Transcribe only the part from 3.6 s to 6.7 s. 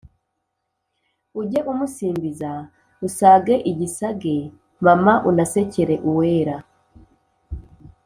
igisage mama Unasekere Uwera